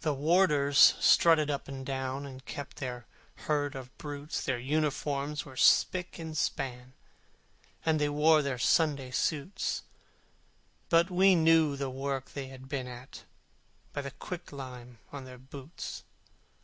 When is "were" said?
5.44-5.56